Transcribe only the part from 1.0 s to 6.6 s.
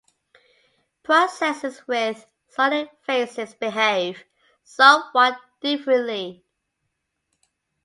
Processes with solid phases behave somewhat differently.